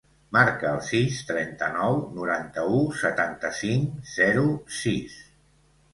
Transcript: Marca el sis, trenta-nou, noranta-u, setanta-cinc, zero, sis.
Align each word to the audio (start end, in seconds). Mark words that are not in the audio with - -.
Marca 0.35 0.69
el 0.77 0.79
sis, 0.87 1.19
trenta-nou, 1.31 1.99
noranta-u, 2.17 2.81
setanta-cinc, 3.03 3.95
zero, 4.17 4.47
sis. 4.83 5.21